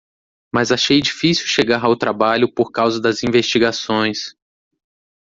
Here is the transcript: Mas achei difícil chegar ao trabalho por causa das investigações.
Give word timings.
Mas 0.51 0.71
achei 0.71 0.99
difícil 0.99 1.45
chegar 1.45 1.85
ao 1.85 1.95
trabalho 1.95 2.51
por 2.51 2.71
causa 2.71 2.99
das 2.99 3.21
investigações. 3.21 4.35